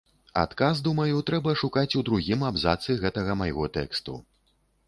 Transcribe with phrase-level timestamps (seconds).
[0.43, 4.21] Адказ, думаю, трэба шукаць у другім абзацы гэтага майго тэксту.